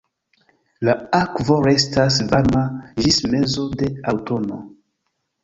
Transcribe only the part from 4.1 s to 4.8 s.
aŭtuno.